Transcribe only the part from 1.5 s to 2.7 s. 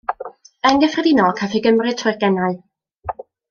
ei gymryd trwy'r genau.